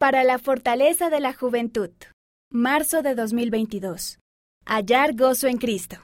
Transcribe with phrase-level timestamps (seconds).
[0.00, 1.90] Para la fortaleza de la juventud.
[2.52, 4.20] Marzo de 2022.
[4.64, 5.96] Hallar gozo en Cristo.